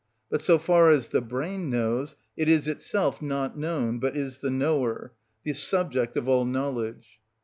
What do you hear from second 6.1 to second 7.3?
of all knowledge.